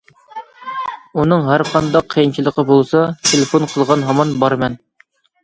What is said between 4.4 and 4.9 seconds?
بارىمەن.